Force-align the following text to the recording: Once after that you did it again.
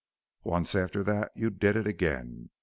Once 0.43 0.73
after 0.73 1.03
that 1.03 1.31
you 1.35 1.51
did 1.51 1.75
it 1.75 1.85
again. 1.85 2.49